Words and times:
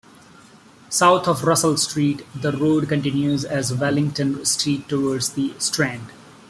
South 0.89 1.27
of 1.27 1.43
Russell 1.43 1.77
Street, 1.77 2.25
the 2.33 2.51
road 2.51 2.89
continues 2.89 3.45
as 3.45 3.71
Wellington 3.71 4.43
Street 4.45 4.89
towards 4.89 5.33
The 5.33 5.53
Strand. 5.59 6.07